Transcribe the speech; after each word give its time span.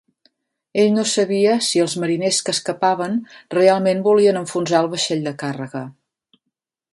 Ell 0.83 0.87
no 0.93 1.03
sabia 1.09 1.51
si 1.65 1.83
els 1.83 1.93
mariners 2.03 2.39
que 2.47 2.55
escapaven 2.57 3.19
realment 3.57 4.01
volien 4.09 4.41
enfonsar 4.41 4.81
el 4.85 4.91
vaixell 4.95 5.23
de 5.29 5.35
càrrega. 5.45 5.85